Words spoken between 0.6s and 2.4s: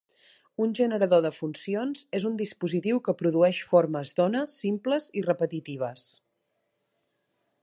Un generador de funcions és un